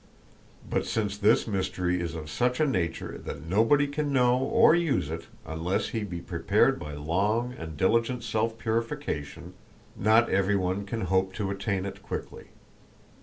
But 0.67 0.87
since 0.87 1.15
this 1.15 1.45
mystery 1.45 2.01
is 2.01 2.15
of 2.15 2.27
such 2.27 2.59
a 2.59 2.65
nature 2.65 3.19
that 3.19 3.45
nobody 3.45 3.85
can 3.85 4.11
know 4.11 4.35
or 4.35 4.73
use 4.73 5.11
it 5.11 5.27
unless 5.45 5.89
he 5.89 6.03
be 6.03 6.21
prepared 6.21 6.79
by 6.79 6.93
long 6.95 7.53
and 7.55 7.77
diligent 7.77 8.23
self 8.23 8.57
purification, 8.57 9.53
not 9.95 10.27
everyone 10.27 10.87
can 10.87 11.01
hope 11.01 11.33
to 11.33 11.51
attain 11.51 11.85
it 11.85 12.01
quickly. 12.01 12.47